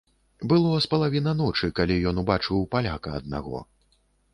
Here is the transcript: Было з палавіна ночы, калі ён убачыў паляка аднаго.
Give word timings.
Было 0.53 0.71
з 0.85 0.89
палавіна 0.93 1.35
ночы, 1.43 1.71
калі 1.83 2.01
ён 2.13 2.25
убачыў 2.25 2.67
паляка 2.77 3.09
аднаго. 3.23 3.67